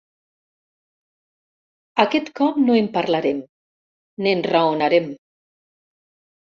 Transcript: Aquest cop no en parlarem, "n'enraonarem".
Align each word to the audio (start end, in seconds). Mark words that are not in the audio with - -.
Aquest 2.05 2.33
cop 2.41 2.59
no 2.65 2.79
en 2.81 2.91
parlarem, 2.97 3.47
"n'enraonarem". 4.27 5.17